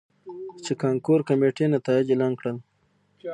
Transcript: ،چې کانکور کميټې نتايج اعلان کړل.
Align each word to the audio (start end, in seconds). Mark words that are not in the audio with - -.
،چې 0.63 0.71
کانکور 0.83 1.19
کميټې 1.29 1.65
نتايج 1.75 2.05
اعلان 2.11 2.33
کړل. 2.39 2.57